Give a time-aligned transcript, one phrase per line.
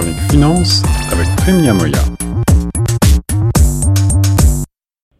[0.00, 0.82] chronique finance
[1.12, 1.98] avec Prime Yamoya.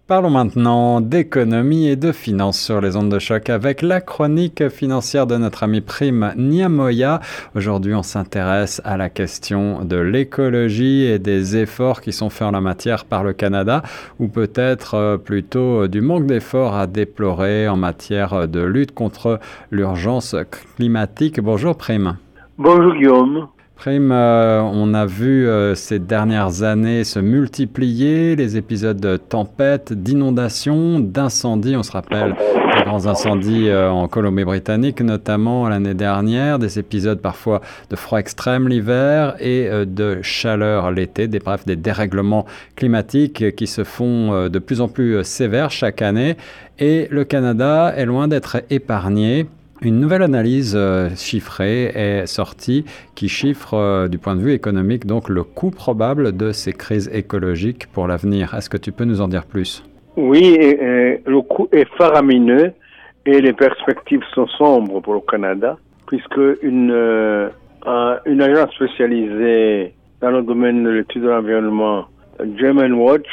[0.07, 5.27] Parlons maintenant d'économie et de finances sur les ondes de choc avec la chronique financière
[5.27, 7.21] de notre ami Prime Niamoya.
[7.55, 12.53] Aujourd'hui, on s'intéresse à la question de l'écologie et des efforts qui sont faits en
[12.53, 13.83] la matière par le Canada,
[14.19, 19.41] ou peut-être euh, plutôt du manque d'efforts à déplorer en matière de lutte contre
[19.71, 20.35] l'urgence
[20.77, 21.39] climatique.
[21.39, 22.17] Bonjour Prime.
[22.57, 23.49] Bonjour Guillaume.
[23.87, 31.01] Euh, on a vu euh, ces dernières années se multiplier les épisodes de tempêtes, d'inondations,
[31.01, 31.77] d'incendies.
[31.77, 32.35] On se rappelle
[32.77, 38.69] des grands incendies euh, en Colombie-Britannique, notamment l'année dernière, des épisodes parfois de froid extrême
[38.69, 42.45] l'hiver et de chaleur l'été, bref, des dérèglements
[42.77, 46.37] climatiques qui se font de plus en plus sévères chaque année.
[46.79, 49.47] Et le Canada est loin d'être épargné.
[49.83, 52.85] Une nouvelle analyse euh, chiffrée est sortie
[53.15, 57.11] qui chiffre euh, du point de vue économique donc le coût probable de ces crises
[57.13, 58.55] écologiques pour l'avenir.
[58.55, 59.83] Est-ce que tu peux nous en dire plus?
[60.17, 62.73] Oui, le coût est faramineux
[63.25, 65.79] et les perspectives sont sombres pour le Canada
[66.11, 67.49] puisque une, euh,
[68.27, 72.07] une agence spécialisée dans le domaine de l'étude de l'environnement,
[72.57, 73.29] German Watch,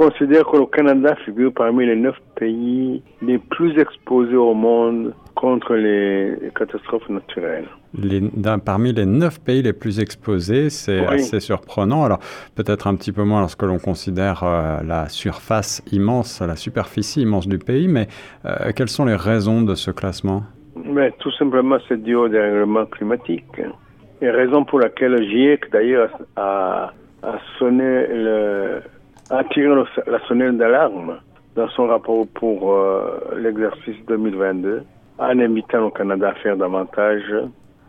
[0.00, 5.74] considère que le Canada figure parmi les neuf pays les plus exposés au monde contre
[5.74, 7.68] les catastrophes naturelles.
[8.64, 12.02] parmi les neuf pays les plus exposés, c'est assez surprenant.
[12.02, 12.20] Alors
[12.56, 17.46] peut-être un petit peu moins lorsque l'on considère euh, la surface immense, la superficie immense
[17.46, 18.06] du pays, mais
[18.46, 20.44] euh, quelles sont les raisons de ce classement?
[20.82, 23.60] Mais Tout simplement, c'est dû au dérèglement climatique.
[24.22, 28.80] Et raison pour laquelle le GIEC, d'ailleurs, a, a sonné le,
[29.30, 29.68] a tiré
[30.06, 31.18] la sonnette d'alarme
[31.56, 34.82] dans son rapport pour euh, l'exercice 2022
[35.18, 37.22] en invitant le Canada à faire davantage.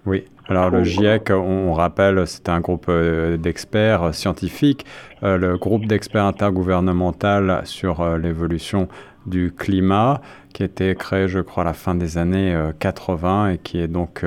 [0.06, 4.86] Oui, alors le GIEC, on rappelle, c'est un groupe euh, d'experts euh, scientifiques,
[5.22, 8.88] le groupe d'experts intergouvernemental sur l'évolution
[9.28, 10.20] du climat,
[10.52, 13.88] qui a été créé, je crois, à la fin des années 80 et qui est
[13.88, 14.26] donc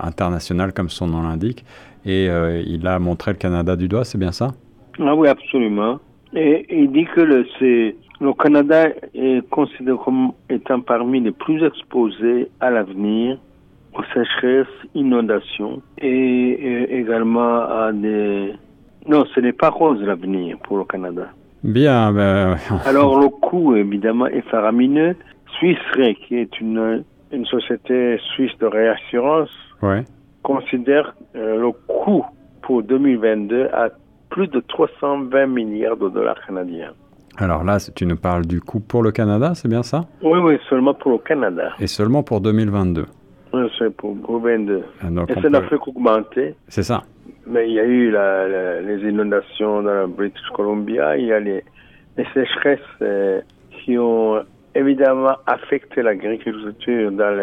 [0.00, 1.66] international, comme son nom l'indique.
[2.06, 2.30] Et
[2.66, 4.52] il a montré le Canada du doigt, c'est bien ça?
[4.98, 6.00] Ah oui, absolument.
[6.34, 7.46] Et il dit que le,
[8.20, 13.38] le Canada est considéré comme étant parmi les plus exposés à l'avenir
[13.94, 18.52] aux sécheresses, inondations et, également à des...
[19.06, 21.28] Non, ce n'est pas rose l'avenir pour le Canada.
[21.62, 22.12] Bien.
[22.12, 22.56] Ben...
[22.86, 25.14] Alors le coût, évidemment, est faramineux.
[25.58, 25.78] Suisse
[26.26, 29.50] qui est une, une société suisse de réassurance,
[29.82, 30.02] ouais.
[30.42, 32.24] considère euh, le coût
[32.62, 33.90] pour 2022 à
[34.34, 36.92] plus de 320 milliards de dollars canadiens.
[37.38, 40.06] Alors là, tu nous parles du coût pour le Canada, c'est bien ça?
[40.22, 41.70] Oui, oui, seulement pour le Canada.
[41.78, 43.06] Et seulement pour 2022
[43.52, 44.82] Oui, c'est pour 2022.
[45.02, 46.56] Ah, Et ça n'a fait qu'augmenter.
[46.66, 47.04] C'est ça.
[47.46, 51.62] Mais il y a eu les inondations dans la British Columbia, il y a les,
[52.34, 53.40] sécheresses euh,
[53.70, 54.42] qui ont
[54.74, 57.36] évidemment affecté l'agriculture dans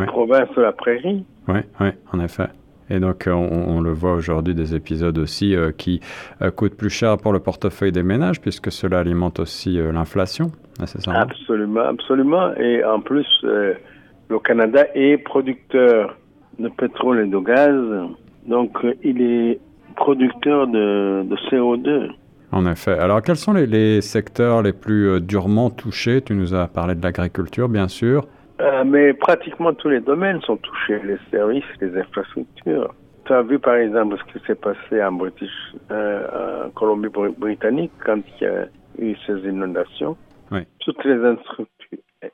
[0.00, 1.26] les provinces de la prairie.
[1.48, 2.48] Oui, oui, en effet.
[2.92, 6.00] Et donc, euh, on, le voit aujourd'hui, des épisodes aussi euh, qui
[6.42, 11.20] euh, coûtent plus cher pour le portefeuille des ménages, puisque cela alimente aussi l'inflation, nécessairement.
[11.20, 12.54] Absolument, absolument.
[12.56, 16.18] Et en plus, le Canada est producteur
[16.58, 18.10] de pétrole et de gaz,
[18.46, 19.58] donc il est
[19.96, 22.10] producteur de, CO2.
[22.52, 22.98] En effet.
[22.98, 26.20] Alors, quels sont les secteurs les plus durement touchés?
[26.20, 28.26] Tu nous as parlé de l'agriculture, bien sûr.
[28.62, 32.94] Euh, mais pratiquement tous les domaines sont touchés, les services, les infrastructures.
[33.24, 35.50] Tu as vu par exemple ce qui s'est passé en British,
[35.90, 38.66] euh, Colombie-Britannique quand il y a
[38.98, 40.16] eu ces inondations.
[40.52, 40.60] Oui.
[40.80, 41.18] Toutes les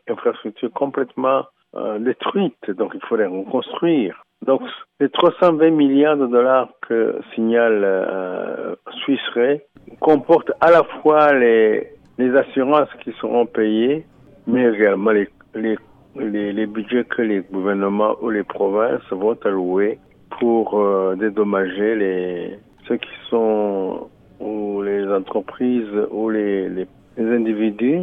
[0.08, 1.44] infrastructures complètement
[1.74, 4.22] euh, détruites, donc il faut les reconstruire.
[4.44, 4.62] Donc
[5.00, 8.74] les 320 milliards de dollars que signale euh,
[9.04, 9.60] Swiss Re
[10.00, 14.04] comportent à la fois les, les assurances qui seront payées,
[14.46, 15.76] mais également les, les
[16.16, 19.98] les, budgets que les gouvernements ou les provinces vont allouer
[20.38, 24.08] pour euh, dédommager les, ceux qui sont,
[24.40, 26.86] ou les entreprises ou les, les,
[27.18, 28.02] individus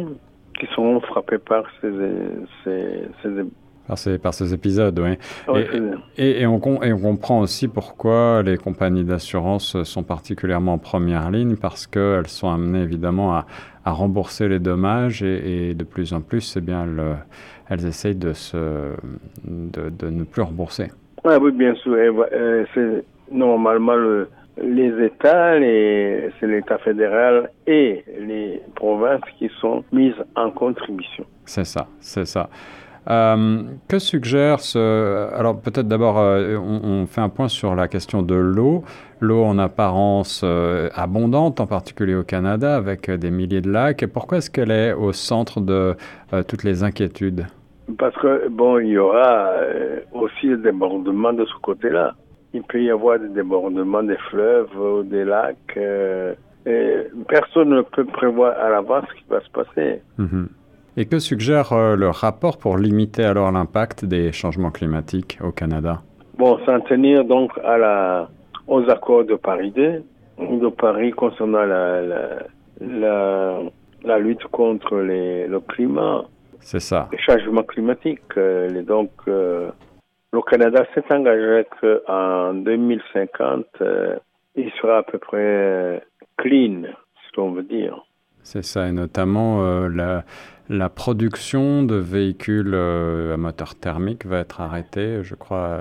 [0.58, 1.90] qui seront frappés par ces,
[2.64, 3.28] ces, ces
[3.86, 5.16] par ces, par ces épisodes, oui.
[6.18, 11.30] et, et, on, et, on, comprend aussi pourquoi les compagnies d'assurance sont particulièrement en première
[11.30, 13.46] ligne, parce qu'elles sont amenées évidemment à,
[13.84, 17.14] à rembourser les dommages et, de plus en plus, c'est bien le,
[17.68, 18.94] elles essayent de, se,
[19.44, 20.90] de, de ne plus rembourser.
[21.24, 21.94] oui, bien sûr.
[21.96, 24.26] Euh, c'est normalement
[24.62, 31.24] les États, c'est l'État fédéral et les provinces qui sont mises en contribution.
[31.44, 32.48] C'est ça, c'est ça.
[33.08, 35.32] Euh, que suggère ce...
[35.34, 38.82] Alors peut-être d'abord, euh, on, fait un point sur la question de l'eau.
[39.20, 44.02] L'eau en apparence euh, abondante, en particulier au Canada, avec des milliers de lacs.
[44.02, 45.94] Et pourquoi est-ce qu'elle est au centre de
[46.48, 47.46] toutes les inquiétudes?
[47.98, 49.52] Parce que, bon, il y aura
[50.12, 52.14] aussi des débordements de ce côté-là.
[52.52, 55.78] Il peut y avoir des débordements des fleuves ou des lacs.
[56.66, 60.02] et personne ne peut prévoir à l'avance ce qui va se passer.
[60.18, 60.48] Mhm.
[60.98, 66.00] Et que suggère euh, le rapport pour limiter alors l'impact des changements climatiques au Canada?
[66.38, 68.30] Bon, s'en tenir donc à la,
[68.66, 70.02] aux accords de Paris 2,
[70.38, 72.00] de Paris concernant la,
[72.80, 73.60] la,
[74.04, 76.24] la, lutte contre les, le climat.
[76.60, 77.10] C'est ça.
[77.12, 78.22] Les changements climatiques.
[78.38, 79.70] Euh, et donc, euh,
[80.32, 83.66] le Canada s'est engagé qu'en 2050,
[84.54, 86.02] il sera à peu près
[86.38, 86.84] clean,
[87.30, 88.02] si on veut dire.
[88.42, 90.24] C'est ça, et notamment la
[90.68, 95.80] la production de véhicules euh, à moteur thermique va être arrêtée, je crois,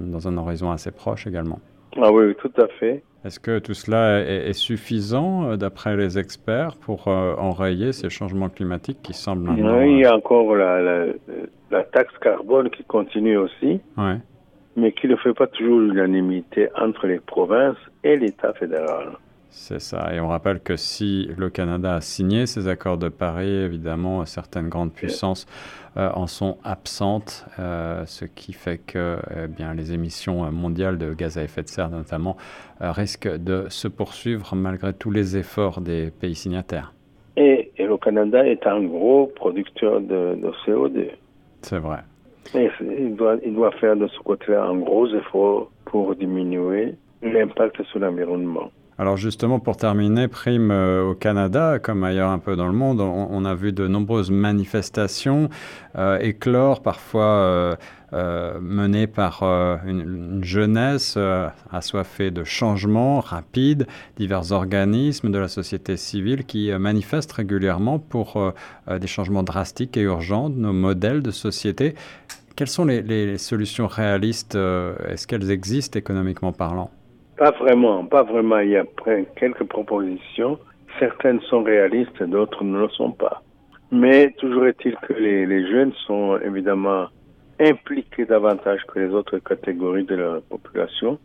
[0.00, 1.60] dans un horizon assez proche également.
[2.00, 3.02] Ah oui, tout à fait.
[3.24, 8.50] Est-ce que tout cela est, suffisant, euh, d'après les experts, pour euh, enrayer ces changements
[8.50, 9.78] climatiques qui semblent maintenant...
[9.78, 11.06] Oui, il y a encore la,
[11.92, 13.80] taxe carbone qui continue aussi,
[14.76, 19.12] mais qui ne fait pas toujours l'unanimité entre les provinces et l'État fédéral.
[19.56, 20.12] C'est ça.
[20.12, 24.68] Et on rappelle que si le Canada a signé ces accords de Paris, évidemment, certaines
[24.68, 25.46] grandes puissances
[25.96, 31.14] euh, en sont absentes, euh, ce qui fait que eh bien, les émissions mondiales de
[31.14, 32.36] gaz à effet de serre, notamment,
[32.82, 36.92] euh, risquent de se poursuivre malgré tous les efforts des pays signataires.
[37.36, 40.36] Et, le Canada est un gros producteur de,
[40.66, 41.10] CO2.
[41.62, 42.00] C'est vrai.
[42.54, 47.82] Et il doit, il doit faire de ce côté-là un gros effort pour diminuer l'impact
[47.84, 48.70] sur l'environnement.
[48.96, 53.00] Alors justement, pour terminer, prime euh, au Canada, comme ailleurs un peu dans le monde,
[53.00, 55.48] on, a vu de nombreuses manifestations
[55.96, 57.24] euh, éclore, parfois
[58.12, 61.18] euh, menées par une, jeunesse
[61.72, 68.54] assoiffée de changements rapides, divers organismes de la société civile qui manifestent régulièrement pour
[68.88, 71.96] des changements drastiques et urgents de nos modèles de société.
[72.54, 76.92] Quelles sont les solutions réalistes Est-ce qu'elles existent économiquement parlant?
[77.36, 78.58] Pas vraiment, pas vraiment.
[78.60, 78.84] Il y a
[79.36, 80.58] quelques propositions.
[80.98, 83.42] Certaines sont réalistes, d'autres ne le sont pas.
[83.90, 87.06] Mais toujours est-il que les, les, jeunes sont évidemment
[87.60, 91.18] impliqués davantage que les autres catégories de la population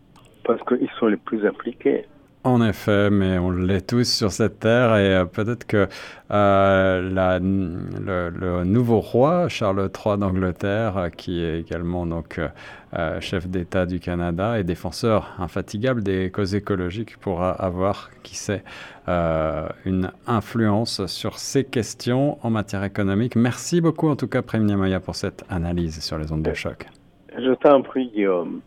[0.43, 2.05] parce qu'ils sont les plus impliqués.
[2.45, 5.89] En effet, mais on l'est tous sur cette terre et euh, peut-être que
[6.31, 7.01] euh,
[8.31, 12.39] le, nouveau roi, Charles III d'Angleterre, euh, qui est également donc
[13.19, 18.63] chef d'État du Canada et défenseur infatigable des causes écologiques, pourra avoir, qui sait,
[19.07, 23.35] une influence sur ces questions en matière économique.
[23.35, 26.87] Merci beaucoup en tout cas, Prime Niamaya, pour cette analyse sur les ondes de choc.
[27.37, 28.61] Je t'en prie, Guillaume.